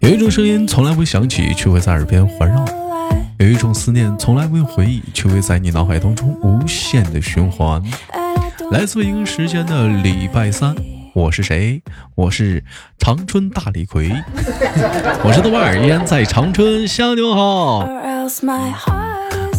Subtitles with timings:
[0.00, 2.64] 有一种声音从来不会响起，却会在耳边环绕；
[3.38, 7.82] 有一种思念从来不用回忆，却会在你脑海当中无限的循环。
[8.70, 10.74] 来自北京时间的礼拜三，
[11.14, 11.82] 我是谁？
[12.14, 12.62] 我是
[12.98, 14.10] 长春大李逵，
[15.24, 17.80] 我是豆瓣儿，依然在长春向你们好。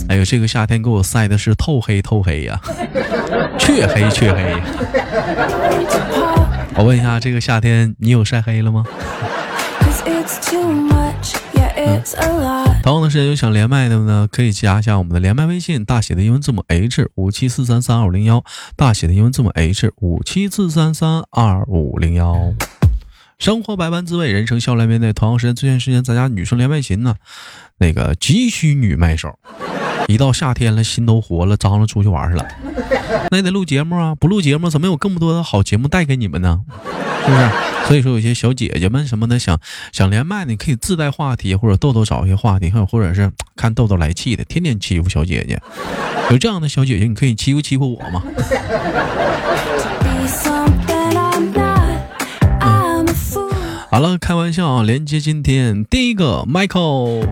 [0.10, 2.60] 哎呦，这个夏天给我晒的是透黑透黑呀，
[3.60, 4.56] 黢 黑黢黑。
[6.78, 8.86] 我问一下，这个夏天你有晒黑了吗？
[12.84, 18.44] 同样的时间有想连麦的呢，可以加一下我们的连麦微信，大写的英文字母 H 五七四三三二五零幺，
[18.76, 22.54] 大写的英文字母 H 五七四三三二五零幺。
[23.40, 25.12] 生活百般滋味，人生笑来面对。
[25.12, 27.16] 同样时间，最近时间咱家女生连麦群呢，
[27.80, 29.40] 那个急需女麦手。
[30.08, 32.48] 一到夏天了，心都活了，张罗出去玩去了。
[33.30, 36.62] 那也得录节目啊，不录节目怎么有更多的好节目带给你们呢？
[37.26, 37.50] 是不是？
[37.88, 39.60] 所以说，有些小姐姐们什么的想
[39.92, 45.62] 想连麦，你可以自带话题，或者豆豆找一些话题，或者是看豆豆来气的，天天欺负小姐姐。
[46.32, 48.24] 有这样的小姐姐，你可以欺负欺负我吗？
[53.92, 57.28] 好了，开玩笑啊，连接今天第一个 Michael。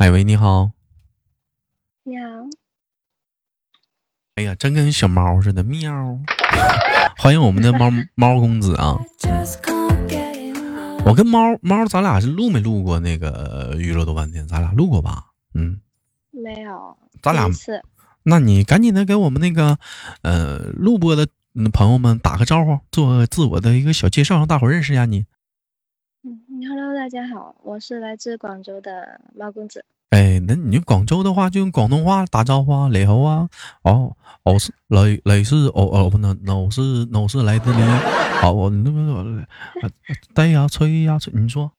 [0.00, 0.70] 嗯，哎喂，你好。
[2.04, 2.24] 你好。
[4.36, 6.18] 哎呀，真跟小猫似的，喵。
[7.18, 8.98] 欢迎我们的猫 猫公子啊！
[11.04, 14.48] 我跟猫猫，咱俩是录没录过那个娱乐多半天？
[14.48, 15.26] 咱俩录过吧？
[15.52, 15.82] 嗯，
[16.30, 16.96] 没有。
[17.22, 17.46] 咱俩
[18.22, 19.78] 那你赶紧的给我们那个
[20.22, 21.28] 呃录播的。
[21.72, 25.26] 朋友们打个招呼，做个自我的一个小介绍，让大伙认识一下你。
[26.60, 29.82] 嗯，Hello，大家好，我是来自广州的猫公子。
[30.10, 33.48] 哎，那你广州的话就用广东话打招呼啊，你好啊。
[33.82, 37.82] 哦，我是来来自哦哦不能，我是我是来自你。
[38.42, 39.42] 好，我那个
[40.34, 41.72] 对呀，吹呀吹，你说。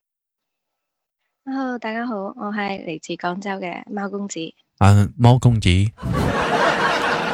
[1.46, 4.40] Hello，大家好，我係嚟自广州嘅猫公子。
[4.80, 5.70] 嗯，猫公子。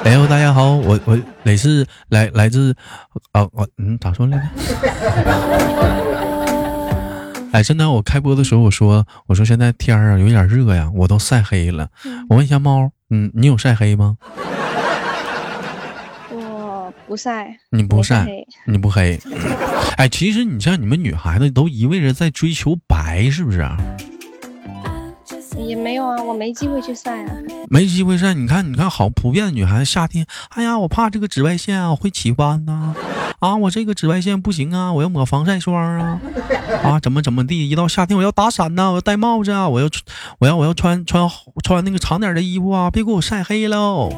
[0.04, 2.76] Hello，，大家好，我我你是来来自
[3.32, 6.27] 啊我嗯咋说来着？
[7.58, 11.90] 哎，真的，我开播的时候我说我说现在天儿啊有点热呀，我都晒黑了。
[12.30, 14.16] 我问一下猫，嗯，你有晒黑吗？
[16.30, 17.58] 我不晒。
[17.72, 18.28] 你不晒？
[18.68, 19.20] 你不黑？
[19.98, 23.58] 哎，其实你像你们女孩子都一味着在追求白，是不是？
[23.58, 23.66] 也
[26.24, 27.32] 我没机会去晒啊。
[27.70, 32.94] 没机会晒，你看，你看，好普遍的女孩子夏天，哎呀，我怕这个紫外线啊会起斑呐，
[33.40, 36.22] 啊，我这个紫外线不行啊，我要抹防晒霜啊，
[36.84, 39.90] 啊，怎么怎么地，一到夏天我要打伞呐，我要戴帽子啊，我要，
[40.40, 41.30] 我要我要穿穿
[41.64, 44.10] 穿那个长点的衣服啊，别给我晒黑喽。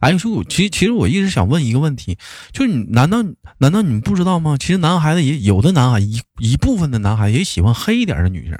[0.00, 2.18] 哎，说，其实其实我一直想问一个问题，
[2.52, 3.18] 就是你难道
[3.58, 4.56] 难道你们不知道吗？
[4.58, 8.58] 其实男孩子也有的男孩一一部分的男孩也喜欢黑一点的女生。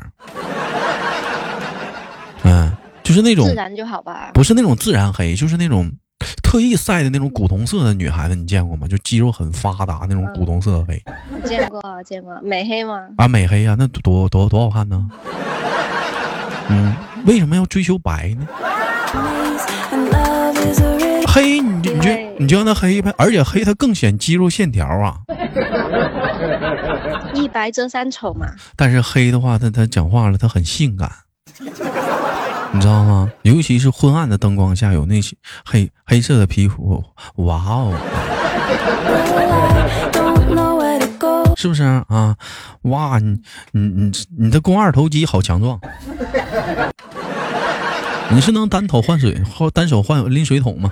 [3.11, 5.91] 嗯，就是那种自然就好吧，不是那种自然黑，就是那种
[6.43, 8.87] 特意晒的那种古铜色的女孩子，你见过吗？
[8.87, 11.03] 就肌肉很发达那种古铜色的黑。
[11.45, 13.01] 见过，见过，美黑吗？
[13.17, 15.09] 啊，美黑呀，那多多多好看呢。
[16.69, 16.95] 嗯，
[17.27, 18.47] 为什么要追求白呢？
[21.27, 25.19] 黑，你就你就你就让它黑呗，而且黑它更显肌肉线条啊。
[27.35, 28.47] 一白遮三丑嘛。
[28.77, 31.11] 但是黑的话，他他讲话了，他很性感。
[32.73, 33.31] 你知道吗？
[33.43, 37.03] 尤其是昏暗的灯光下，有那些黑黑色的皮肤，
[37.37, 37.95] 哇哦！
[41.57, 42.37] 是不是啊？
[42.83, 43.39] 哇，你
[43.73, 45.79] 你你你的肱二头肌好强壮！
[48.31, 50.91] 你是能单头换水或单手换拎水桶吗？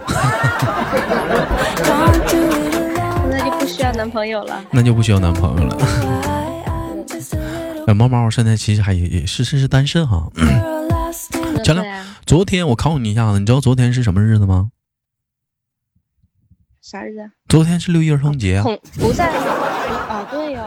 [3.31, 4.61] 那就不需要男朋友了。
[4.73, 5.79] 那就不需要男朋友了。
[7.95, 10.29] 猫猫现在其实还也也是是是单身哈。
[11.69, 14.71] 前两昨天我考你一下子，你知道昨天是什么日子吗？
[16.81, 17.31] 啥日子？
[17.47, 18.63] 昨天是六一儿童节。
[18.99, 20.67] 不在啊，对呀。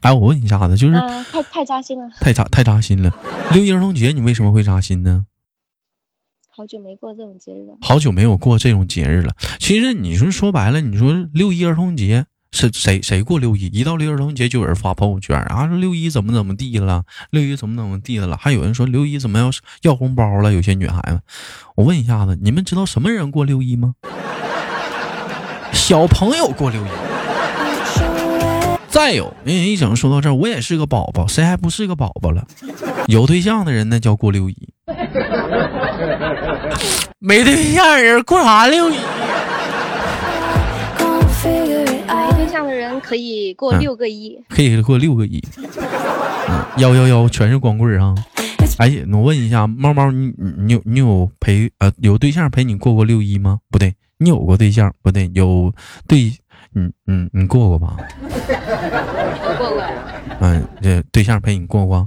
[0.00, 0.94] 哎，我问一下子，就是
[1.30, 3.14] 太太扎心了，太扎太扎心了。
[3.52, 5.26] 六一儿童节你为什么会扎心呢？
[6.48, 7.76] 好久没过这种节日了。
[7.82, 9.34] 好久没有过这种节日了。
[9.58, 12.24] 其实你说说白了，你说六一儿童节。
[12.58, 13.66] 是谁谁过六一？
[13.66, 18.36] 一到六一儿童节就有人发朋友圈啊，说六一怎么怎么地了，六一怎么怎么地了。
[18.36, 19.48] 还有人说六一怎么要
[19.82, 20.52] 要红包了？
[20.52, 21.20] 有些女孩子，
[21.76, 23.94] 我问一下子，你们知道什么人过六一吗？
[25.72, 26.88] 小朋友过六一。
[28.88, 32.44] 再有，人一整说到这儿，我也是个宝宝，谁还不是个宝宝了？
[33.06, 34.56] 有对象的人那叫过六一。
[37.20, 38.96] 没对象人过啥六一？
[43.08, 45.42] 可以过六个一，可以过六个一。
[46.76, 48.14] 幺幺幺全是光棍啊！
[48.76, 53.60] 哎，我问一下，猫猫，你你有你有陪呃有对象陪你过过六一吗？
[53.70, 54.94] 不对，你有过对象？
[55.00, 55.72] 不对，有
[56.06, 56.30] 对，
[56.74, 57.96] 嗯嗯，你过过吧？
[58.20, 59.82] 我过过。
[60.40, 62.06] 嗯，这对象陪你过过？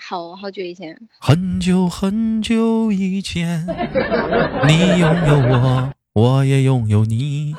[0.00, 0.96] 好好久以前。
[1.18, 3.66] 很久很久以前，
[4.68, 7.56] 你拥有我，我也拥有你。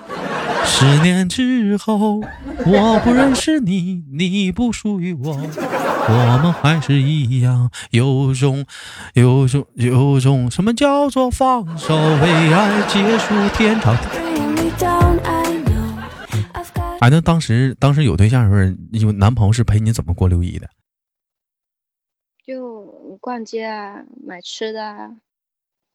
[0.67, 2.21] 十年之后，
[2.65, 8.63] 我不认识你，你不属于我，我们还是一样，有种，
[9.15, 13.95] 有种，有种，什么叫做放手，为爱结束天长。
[16.99, 20.67] 哎，那当时，当时有对象的时候，有男朋友是陪你怎么过六一的？
[22.45, 25.09] 就逛街啊，买吃的啊。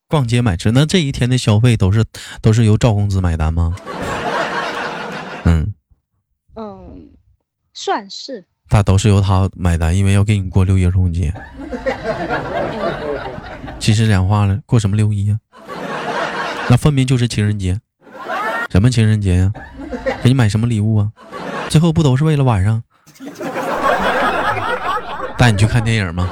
[0.08, 2.04] 逛街买吃，那这一天的消费都是
[2.40, 3.74] 都是由赵公子买单吗？
[5.44, 5.74] 嗯
[6.54, 7.10] 嗯，
[7.72, 11.32] 算是，他都是由他买单，因为要给你过六一儿童节。
[13.78, 15.38] 其实讲话了，过什么六一呀？
[16.68, 17.80] 那分明就是情人节。
[18.70, 19.52] 什么情人节呀？
[20.22, 21.10] 给你买什么礼物啊？
[21.68, 22.82] 最后不都是为了晚上
[25.36, 26.28] 带你去看电影吗？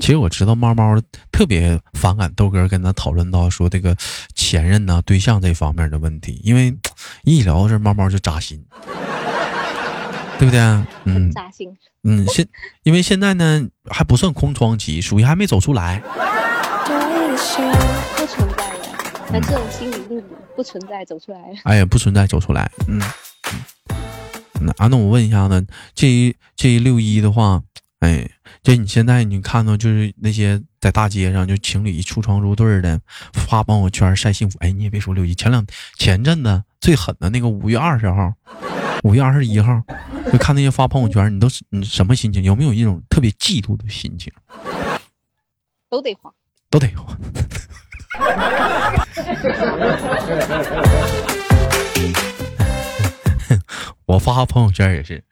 [0.00, 0.96] 其实我知道猫猫
[1.32, 3.96] 特别反感豆哥跟他讨论到说这个
[4.34, 6.72] 前任呐对象这方面的问题，因为
[7.24, 8.64] 一聊这猫猫就扎心，
[10.38, 10.60] 对不对？
[11.04, 11.76] 嗯，扎心。
[12.04, 12.46] 嗯，现
[12.84, 16.00] 因为现在呢还不算空窗期，属于还没走出来。
[18.16, 18.88] 不存在的，
[19.32, 20.22] 那这种心理路
[20.54, 21.38] 不存在走出来。
[21.64, 22.70] 哎呀，不存在走出来。
[22.86, 23.02] 嗯，
[24.60, 25.60] 那啊，那我问一下呢，
[25.94, 27.62] 这一这一六一的话。
[28.00, 28.30] 哎，
[28.62, 33.00] 就你现在你看到就是那些在大街上就情侣出双入对的
[33.32, 34.58] 发朋友圈晒幸福。
[34.60, 35.64] 哎，你也别说六一，前两
[35.96, 38.32] 前阵子最狠的那个五月二十号、
[39.04, 39.82] 五月二十一号，
[40.32, 42.42] 就看那些发朋友圈，你都是你什么心情？
[42.42, 44.32] 有没有一种特别嫉妒的心情？
[45.90, 46.32] 都得花，
[46.70, 47.16] 都得花。
[54.06, 55.22] 我发朋友圈也是。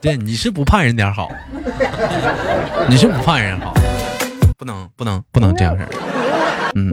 [0.00, 1.28] 对，你是不怕人点好，
[2.88, 3.74] 你是不怕人好，
[4.56, 5.90] 不能不能不能这样式儿。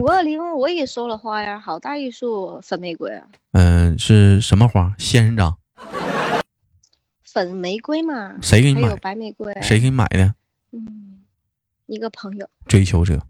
[0.00, 3.26] 五二零我也收了花呀，好大一束粉玫瑰啊。
[3.52, 4.94] 嗯，是什么花？
[4.98, 5.56] 仙人掌。
[7.24, 8.36] 粉玫瑰嘛。
[8.42, 8.94] 谁给你买？
[8.96, 9.56] 白玫瑰。
[9.62, 10.34] 谁给你买的？
[10.72, 11.20] 嗯，
[11.86, 12.50] 一个朋友。
[12.66, 13.22] 追求者，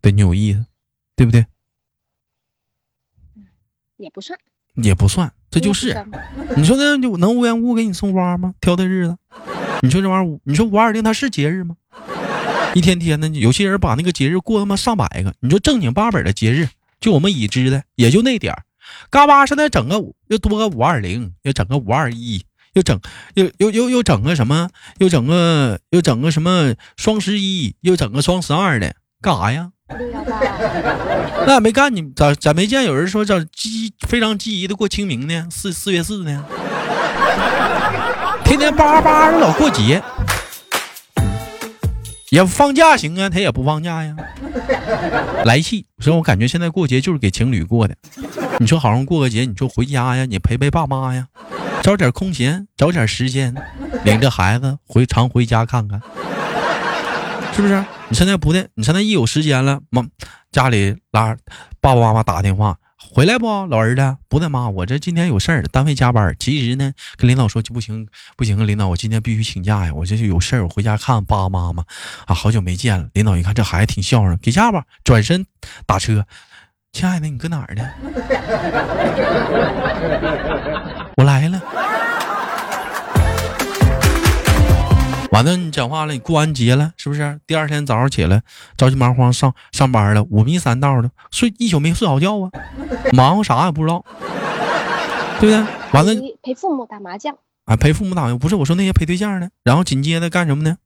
[0.00, 0.64] 对你有意思，
[1.14, 1.46] 对不对？
[3.96, 4.38] 也不算。
[4.74, 5.32] 也不算。
[5.56, 5.96] 这就是，
[6.54, 8.52] 你说那就能无缘无故给你送花吗？
[8.60, 9.16] 挑的日子，
[9.80, 11.76] 你说这玩意儿，你说五二零它是节日吗？
[12.74, 15.32] 一天天的，有些人把那个节日过他妈上百个。
[15.40, 16.68] 你说正经八本的节日，
[17.00, 18.64] 就我们已知的也就那点儿，
[19.08, 19.94] 嘎巴现在整个
[20.28, 22.44] 又多个五二零，又整个五二一，
[22.74, 23.00] 又整
[23.32, 24.68] 又又又又整个什么，
[24.98, 29.70] 又整个又整个什么双十一，又整个双十二的，干啥呀？
[31.46, 35.46] 那也没干你咋咋没见有人说叫积非常积极的过清明呢？
[35.50, 36.44] 四四月四呢？
[38.44, 40.02] 天天叭叭的老过节，
[42.30, 44.16] 也放假行啊，他也不放假呀，
[45.44, 45.86] 来气。
[46.00, 47.96] 所以我感觉现在过节就是给情侣过的。
[48.58, 51.26] 你说好好过个节，你说回家呀，你陪陪爸妈呀，
[51.82, 53.54] 找点空闲，找点时间，
[54.04, 56.00] 领着孩子回常回家看看。
[57.56, 57.82] 是不是？
[58.10, 60.04] 你现在不的，你现在一有时间了，妈
[60.52, 61.34] 家里拉
[61.80, 63.46] 爸爸妈妈打电话回来不？
[63.68, 66.36] 老儿子不的妈，我这今天有事儿，单位加班。
[66.38, 71.82] 其实呢，跟领导说就不行，不行啊，领导，我今天必须请假呀，我这就有事儿，我回家看爸爸妈妈
[72.26, 73.08] 啊，好久没见了。
[73.14, 75.46] 领导一看这孩子挺孝顺，给假吧，转身
[75.86, 76.26] 打车。
[76.92, 77.88] 亲爱的，你搁哪儿呢？
[81.16, 81.62] 我来了。
[85.32, 87.40] 完了，你讲话了，你过完节了，是不是？
[87.46, 88.42] 第二天早上起来，
[88.76, 92.50] 着急忙慌上上班了，五迷三道的，睡一宿没睡好觉啊，
[93.12, 94.04] 忙活啥也不知道，
[95.40, 95.66] 对不对？
[95.92, 100.76] 完了，陪父母打麻将啊，陪父母打麻将不是我说那些陪对象的，然后紧接着干什么呢？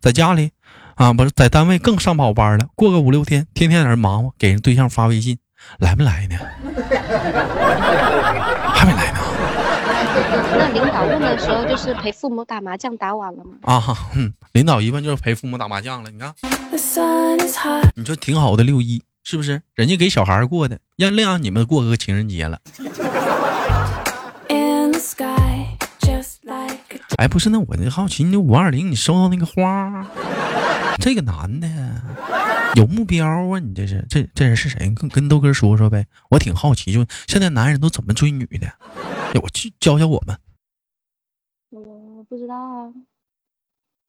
[0.00, 0.50] 在家里
[0.96, 5.38] 啊，不是在单位更上不好班了，过个五六天，天天在那忙活，给人对象发微信，
[5.78, 6.36] 来没来呢？
[10.94, 11.20] 还没来呢。
[11.20, 13.52] 那领导问的时候，就是陪父母打麻将打晚了吗？
[13.62, 13.82] 啊，
[14.14, 16.10] 嗯，领导一问就是陪父母打麻将了。
[16.10, 16.34] 你看，
[17.94, 19.60] 你说挺好的六一，是不是？
[19.74, 22.60] 人家给小孩过的，让让你们过个情人节了。
[27.16, 30.06] 哎，不是，那我就好奇，你五二零你收到那个花，
[31.00, 31.68] 这个男的
[32.74, 33.58] 有目标啊？
[33.58, 34.92] 你这是这这人是谁？
[34.94, 38.68] 跟跟豆哥说说呗，我挺好奇，就现在男人都怎么追女的？
[39.40, 40.36] 我去教教我们。
[42.34, 42.92] 我不知道啊，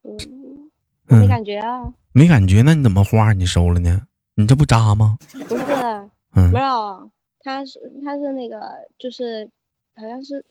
[0.03, 0.71] 嗯，
[1.05, 4.01] 没感觉啊，没感觉，那你怎么花你收了呢？
[4.33, 5.15] 你这不渣吗？
[5.47, 5.63] 不是，
[6.33, 8.59] 嗯，没有，他是他是那个
[8.97, 9.47] 就是
[9.95, 10.43] 好像是。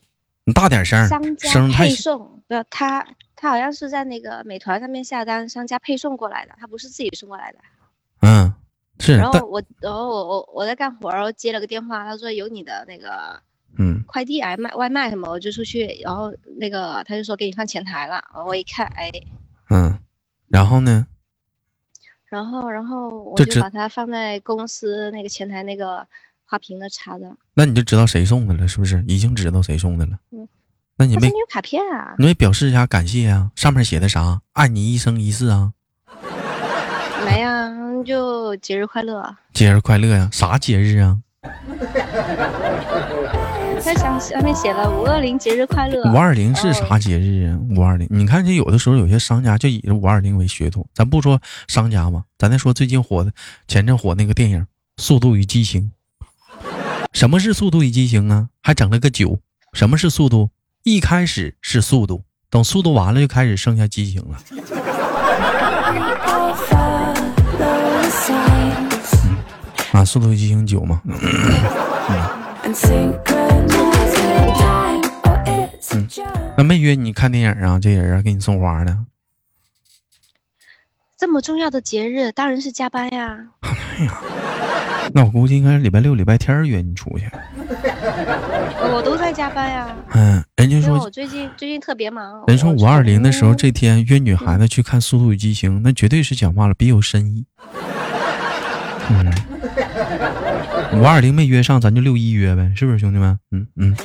[0.45, 3.05] 你大点声，商家配送不，他
[3.35, 7.57] 他好像是在那个美团上面下单，商家配送过来的，他不是自己送过来的。
[8.21, 8.53] 嗯，
[8.99, 9.17] 是。
[9.17, 13.41] 然后我，然后我我我在干活，然后接了个电话，他说有你的那个，
[13.77, 19.11] 嗯，快递哎，卖外卖什么，我就出去，然后那个他就说给你放前台了，我一看，哎，
[19.69, 19.99] 嗯，
[20.47, 21.07] 然后呢？
[22.25, 26.07] 然后然后我就把它放在公司那个前台那个。
[26.47, 29.03] 花瓶的插的，那你就知道谁送的了，是不是？
[29.07, 30.11] 已经知道谁送的了。
[30.31, 30.47] 嗯，
[30.95, 32.13] 那你没有卡片啊？
[32.19, 33.49] 你没表示一下感谢啊？
[33.55, 34.39] 上面写的啥？
[34.53, 35.73] 爱你一生一世啊？
[37.25, 37.73] 没呀，
[38.05, 39.35] 就节日快乐。
[39.53, 40.29] 节日快乐呀？
[40.31, 41.19] 啥节日啊？
[43.85, 46.11] 他上上面写了五二零节日快乐。
[46.11, 47.59] 五二零是啥节日啊？
[47.77, 53.31] 五二零，你看这有的时候有些商家就以五二零为噱头，咱不说商家嘛，咱再说最近火的，
[53.67, 54.61] 前阵火那个电影
[54.97, 55.91] 《速度与激情》。
[57.13, 58.49] 什么是速度与激情啊？
[58.63, 59.37] 还整了个九。
[59.73, 60.49] 什么是速度？
[60.81, 64.39] 一开始是速度，等速度完了就开始剩下激情了。
[69.91, 70.99] 啊，速度与激情九嘛。
[71.05, 71.15] 嗯，
[76.57, 77.79] 那没约你看电影啊？
[77.79, 79.05] 这人啊，给你送花呢。
[81.17, 83.37] 这么重要的节日，当然是加班呀。
[83.61, 84.21] 哎呀。
[85.13, 87.29] 那我估计应该是礼拜六、礼拜天约你出去。
[88.91, 89.95] 我都在加班呀。
[90.13, 92.43] 嗯，人家说我最近最近特别忙。
[92.47, 97.45] 人说五二零的时候这天约女孩子去看《速度与激情》，那绝对是讲话了别有深意。
[99.09, 99.31] 嗯，
[100.97, 103.37] 五二零没约上，咱就六一约呗，是不是兄弟们？
[103.51, 103.95] 嗯嗯。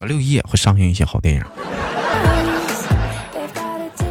[0.00, 1.42] 六一也会上映一些好电影。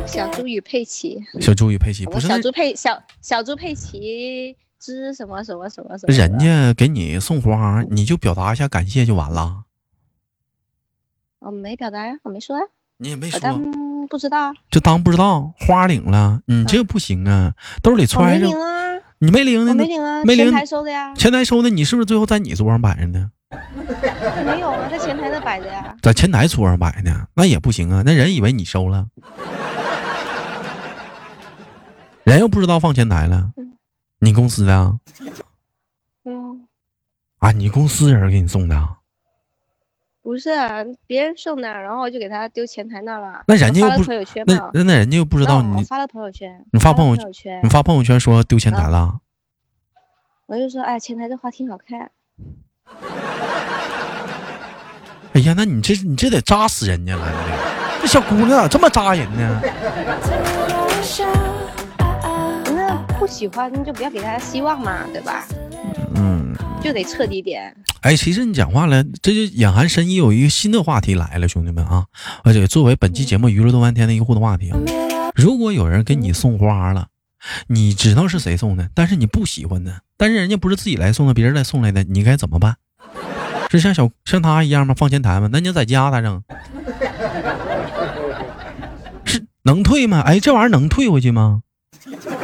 [0.06, 1.20] 小猪与佩奇。
[1.42, 4.56] 小猪与佩奇不是小猪佩小小猪佩奇。
[4.80, 6.16] 之什么什么什么什么？
[6.16, 9.64] 人家给你送花，你就表达一下感谢就完了。
[11.40, 12.64] 我没表达呀，我没说呀。
[12.98, 13.40] 你也没说。
[14.08, 14.54] 不知道。
[14.70, 17.56] 就当不知道，花领了，你这不行啊！
[17.82, 18.48] 兜里揣着。
[19.20, 19.74] 你没领呢？
[19.74, 20.46] 没领啊，没领。
[20.46, 21.14] 前台收的呀。
[21.16, 23.32] 前台收的，你是不是最后在你桌上摆着呢？
[24.46, 25.96] 没有啊，在前台那摆着呀。
[26.02, 28.04] 在前台桌上摆呢，那也不行啊！
[28.06, 29.08] 那人以为你收了，
[32.24, 33.52] 人又不知道放前台了。
[34.20, 35.00] 你公司的？
[36.26, 36.68] 嗯，
[37.40, 38.97] 啊，你公司人给你送的？
[40.28, 40.50] 不是，
[41.08, 43.46] 别人送的，然后就给他丢前台那了。
[43.48, 44.04] 那人家又不
[44.46, 49.20] 那那人家又不知道你发了朋友圈，你发朋友圈，你发朋友圈说丢前台了。
[50.48, 52.12] 我就说，哎，前台这花挺好看。
[55.32, 57.32] 哎呀，那你这你这得扎死人家了，
[58.02, 59.62] 这小姑娘咋这么扎人呢？
[62.76, 65.46] 那不喜欢就不要给他希望嘛，对吧？
[66.16, 66.37] 嗯，
[66.88, 67.76] 就得彻底点。
[68.00, 70.16] 哎，其实你讲话了，这就眼含深意。
[70.16, 72.06] 有一个新的话题来了，兄弟们啊！
[72.46, 74.80] 而且作为本期节目娱乐多半天的一个互动话题啊，
[75.36, 77.10] 如果有人给你送花了，
[77.68, 82.78] 你知道是谁送的，但是你不喜欢的，但是人家不是自己来送的，别人来送来的，你该怎么办？
[83.70, 84.96] 是像小像他一样吗？
[84.98, 85.50] 放前台吗？
[85.52, 86.42] 那你在家咋整？
[89.26, 90.22] 是能退吗？
[90.22, 91.64] 哎，这玩意儿能退回去吗？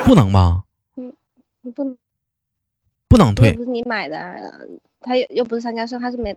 [0.03, 0.63] 不能吧？
[0.97, 1.13] 嗯
[1.73, 1.95] 不能，
[3.13, 3.53] 不能退。
[3.53, 4.67] 不是你买的，
[4.99, 6.35] 他又又不是商家送，他是没。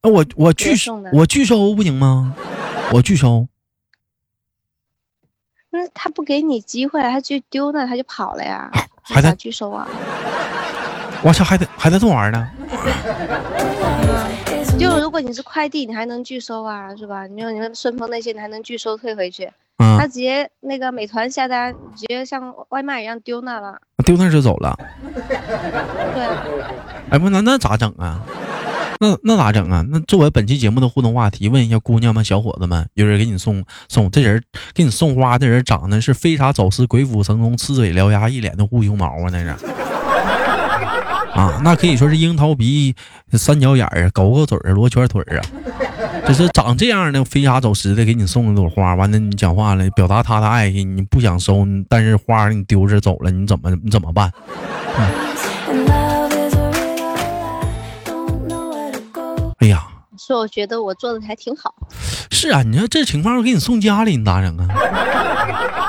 [0.00, 0.70] 那我我拒
[1.12, 2.34] 我拒收不行吗？
[2.90, 3.46] 我拒收。
[5.68, 8.70] 那他不给你机会，他就丢那，他就跑了呀。
[9.02, 9.86] 还在拒收啊？
[11.22, 12.50] 我操，还得还得这玩呢。
[14.78, 17.26] 就如果你是快递，你还能拒收啊，是吧？
[17.26, 19.50] 你说你们顺丰那些，你还能拒收退回去。
[19.98, 24.78] 他直接那个美团下单，直接像外卖一样丢那了，丢那就走了。
[26.14, 26.26] 对。
[27.10, 28.20] 哎不，那那咋整啊？
[29.00, 29.84] 那那咋整啊？
[29.90, 34.42] 那作为本期节目的互动话题，问一下姑娘们、小伙子们，有人给你送送这人
[34.74, 39.54] 给你送花，这人长得是飞沙走石、鬼斧神工、呲嘴獠牙、一脸的护胸毛啊，那是。
[41.32, 42.94] 啊，那可以说是樱桃鼻、
[43.32, 45.42] 三角眼儿、狗狗嘴儿、罗圈腿儿啊。
[46.26, 54.32] 就是长这样的飞沙走石的，给你送一朵花，完了你讲话了，表达他的爱意，你不想收，但是花你丢着走了，你怎么你怎么办？
[59.58, 59.84] 哎呀，
[60.16, 61.74] 所以我觉得我做的还挺好。
[62.30, 64.68] 是啊，你说这情况我给你送家里，你咋整啊？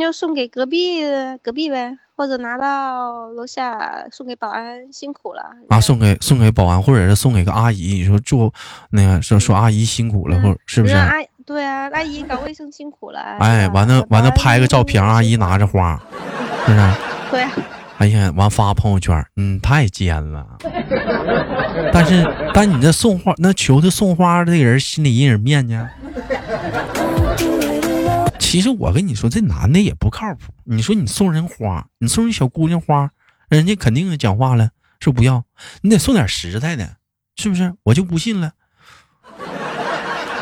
[0.00, 1.02] 就送给隔壁
[1.42, 5.80] 隔壁呗，或者拿到楼下送给保安，辛苦了啊！
[5.80, 8.52] 送给送给保安，或者是送给个阿姨，你说做
[8.90, 10.94] 那个说说阿姨辛苦了，或者是不是？
[10.94, 11.14] 阿
[11.46, 13.20] 对啊，阿姨搞卫生辛苦了。
[13.20, 16.00] 哎，完了完了，拍个照片，阿姨拿着花，
[16.66, 16.90] 是不是？
[17.30, 17.44] 对。
[17.98, 20.44] 哎呀，完发朋友圈，嗯，太尖了。
[21.92, 25.88] 但是，但你这送花，那求他送花这个人心里阴影面呢？
[28.54, 30.54] 其实我跟你说，这男的也不靠谱。
[30.62, 33.10] 你说你送人花，你送人小姑娘花，
[33.48, 34.70] 人家肯定讲话了，
[35.00, 35.42] 说不要。
[35.82, 36.88] 你得送点实在的，
[37.34, 37.74] 是不是？
[37.82, 38.52] 我就不信了，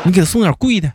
[0.03, 0.93] 你给他送点贵的。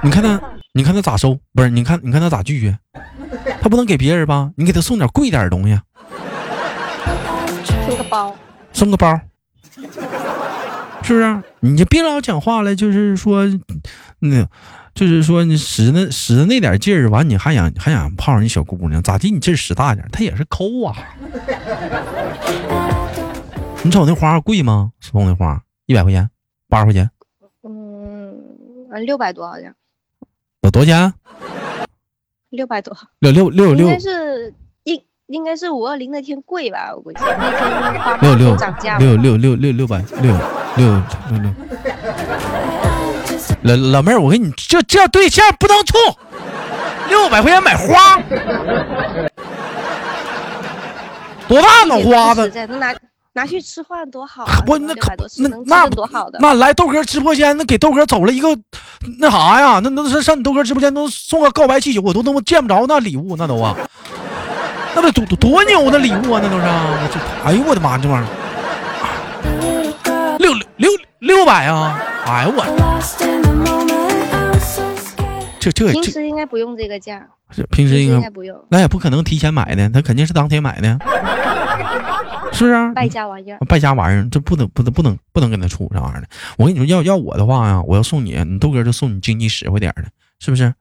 [0.00, 0.40] 你看他，
[0.74, 1.40] 你看他咋收？
[1.52, 2.78] 不是，你看，你看他咋拒绝？
[3.60, 4.52] 他不能给别人吧？
[4.56, 5.76] 你给他送点贵点的东西，
[7.88, 8.36] 送个包，
[8.72, 9.20] 送个包，
[11.02, 11.42] 是不是？
[11.58, 13.44] 你就别老讲话了，就是说，
[14.24, 14.48] 那，
[14.94, 19.32] 就是说你使那使那点劲儿，完你还想还想泡上你小姑娘，咋地？
[19.32, 20.96] 你劲儿使大点，她也是抠啊。
[23.82, 24.92] 你瞅那花贵吗？
[25.00, 26.30] 送的花一百块钱，
[26.68, 27.10] 八十块钱？
[27.64, 28.32] 嗯，
[29.04, 29.74] 六百多好像。
[30.60, 31.12] 有多少钱？
[32.50, 37.60] 六百多，六六六六，应该是应应该是五二零那天贵吧，我估计那天
[38.00, 40.32] 花六六涨价，六六六六六百六
[40.76, 41.52] 六六六。
[43.62, 45.96] 老老妹儿，我跟你这这对象不能处，
[47.08, 48.20] 六百块钱买花，
[51.46, 52.50] 多大脑瓜子？
[52.66, 52.92] 能拿
[53.34, 56.38] 拿去吃饭多好，我那可那那多好的。
[56.40, 58.48] 那来豆哥直播间，那给豆哥走了一个
[59.20, 59.80] 那啥呀？
[59.82, 63.76] 那那上你豆哥直播间都送个告白气球，我都他妈见不着那礼物，那都啊，
[64.96, 66.62] 那得多多牛的礼物啊，那都是。
[66.64, 68.28] 我这，哎呦我的妈，这玩意儿
[70.38, 70.90] 六六
[71.20, 71.96] 六百啊！
[72.26, 72.64] 哎呦我，
[75.70, 77.24] 这这平时应该不用这个价，
[77.70, 80.98] 平时应该不用，那也不可能提前买的，他肯定是当天买的。
[82.52, 83.58] 是不是败家玩意儿？
[83.68, 86.26] 败家玩意儿，这不能不能不能不能跟他处这玩意儿的。
[86.58, 90.02] 我跟你说，要要我的话呀，我要送你，你豆哥就送你经济实惠点的，
[90.40, 90.74] 是不是？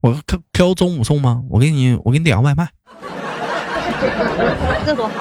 [0.00, 1.42] 我挑挑中午送吗？
[1.50, 2.68] 我给你我给你点个外卖，
[4.86, 5.12] 这多好，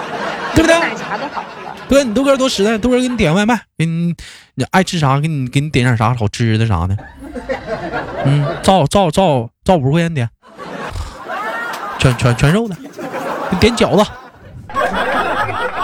[0.54, 0.80] 对不对？
[0.80, 1.44] 奶茶都好？
[1.90, 4.14] 对，你豆哥多实在，豆哥给你点个外卖，给你
[4.54, 6.96] 你爱吃啥，给你给你点点啥好吃的啥的。
[8.26, 10.30] 嗯，照照照照五十块钱点，
[11.98, 12.76] 全全全肉的，
[13.50, 14.04] 你点饺子。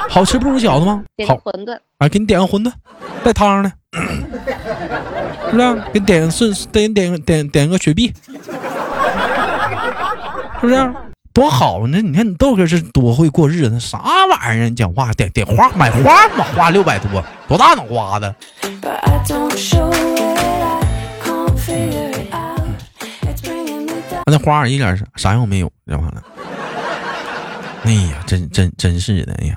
[0.10, 1.04] 好吃不如饺子吗？
[1.28, 2.71] 好馄饨，啊，给你点个馄饨，
[3.23, 3.71] 带汤的，
[5.52, 5.76] 是不是？
[5.93, 8.13] 给你点顺，给你点点点个雪碧，
[10.62, 10.93] 是不是？
[11.34, 12.02] 多好呢！
[12.02, 14.00] 你看你豆哥是多会过日子，啥
[14.32, 14.69] 玩意儿？
[14.69, 18.34] 你讲话点点花，买花嘛，花六百多，多大脑瓜子？
[24.30, 25.72] 那花一点啥用没有？
[25.86, 26.24] 知道吗。
[27.84, 29.56] 哎呀，真真真是的，哎呀！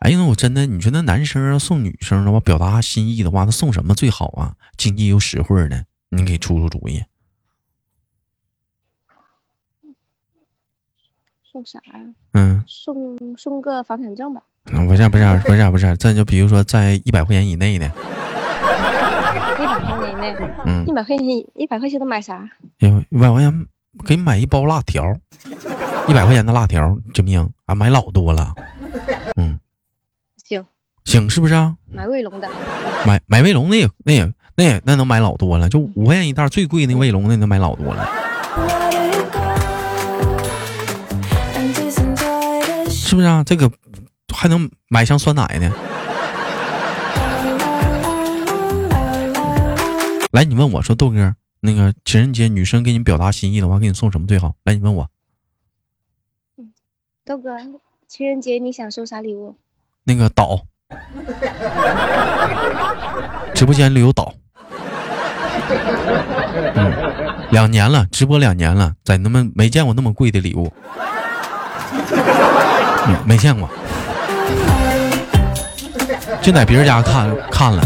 [0.00, 4.56] 哎呀，那我真的，你说那男生要送女生的话，表达心意的话，他送什么最好啊？
[4.76, 7.04] 经济又实惠的，你给出出主意。
[11.52, 12.00] 送啥呀？
[12.32, 14.42] 嗯，送送个房产证吧。
[14.64, 17.88] 不是不是不是不是，再就比如说在一百块钱以内的。
[20.66, 22.48] 嗯，一百块钱一百块钱能买啥？
[22.78, 23.66] 一百块钱。
[24.06, 25.04] 给你买一包辣条，
[26.08, 26.80] 一百块钱的辣条，
[27.12, 27.46] 行不行？
[27.66, 28.54] 啊，买老多了，
[29.36, 29.60] 嗯，
[30.42, 30.64] 行
[31.04, 31.76] 行，是不是啊？
[31.90, 32.48] 买卫龙的，
[33.06, 38.08] 买买卫龙那也那也那也那能买老多了，就五块钱一袋，最贵那卫龙那能买老多了，
[42.88, 43.44] 是不是啊？
[43.44, 43.70] 这个
[44.34, 45.70] 还能买箱酸奶呢。
[50.32, 51.34] 来，你问我说豆哥。
[51.60, 54.54] 那个情人节，女生给你表达心意的话，给你送什么最好？
[54.64, 55.08] 来，你问我。
[57.24, 57.50] 豆哥，
[58.08, 59.54] 情人节你想收啥礼物？
[60.04, 60.62] 那个岛，
[63.54, 64.32] 直播间里有岛。
[66.74, 66.92] 嗯，
[67.50, 70.72] 两年了，直播两年了，在那么没见过那么贵的礼物，
[73.26, 73.68] 没见过，
[76.40, 77.82] 就在别人家看看了。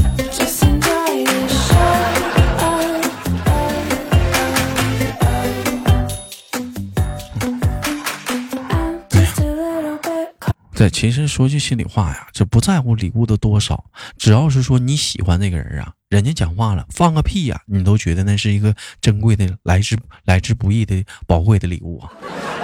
[10.90, 13.85] 其实说句心里话呀，这不在乎礼物的多少，
[14.16, 22.11] 只要是说你喜欢那个人啊，人家讲话了，放个屁呀，你都觉得那是一个珍贵的、来之来之不易的宝贵的礼物啊。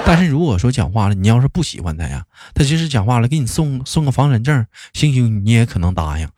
[0.04, 6.28] 但是如果说讲话了，你要是不喜欢他呀，他即使讲话了，给你送送个房产证，兴许你也可能答应。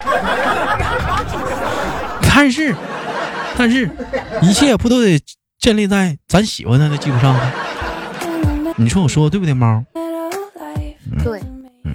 [2.36, 2.74] 但是，
[3.56, 3.88] 但是，
[4.42, 5.20] 一切不都得
[5.58, 7.52] 建立在咱喜欢他的基础上吗？
[8.76, 9.84] 你说我说的对不对，猫？
[11.22, 11.40] 对，
[11.84, 11.94] 嗯，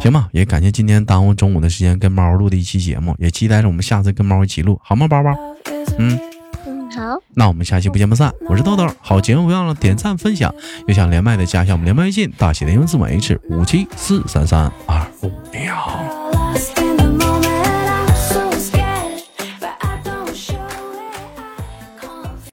[0.00, 5.30] 行吧，也感谢今天耽误中午的时间跟猫录的一期节目，也期待着我们下次跟猫一起录，好吗，包包？
[5.98, 6.18] 嗯
[6.66, 8.32] 嗯，好，那我们下期不见不散。
[8.48, 10.52] 我是豆豆，好节目不要忘了点赞分享，
[10.86, 16.02] 有想连麦的加一下我们连麦微信，大写的英文字母 H 五七四三三二五，你好。